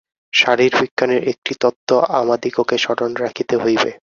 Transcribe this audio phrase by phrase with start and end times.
[0.33, 1.89] শারীরবিজ্ঞানের একটি তত্ত্ব
[2.19, 3.91] আমাদিগকে স্মরণ রাখিতে হইবে।